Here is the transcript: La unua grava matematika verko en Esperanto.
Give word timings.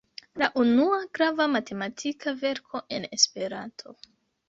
La 0.41 0.47
unua 0.63 0.97
grava 1.19 1.47
matematika 1.57 2.35
verko 2.43 2.85
en 2.99 3.09
Esperanto. 3.21 3.99